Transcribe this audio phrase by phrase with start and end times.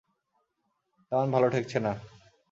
[1.11, 1.91] তেমন ভালো ঠেকছে না!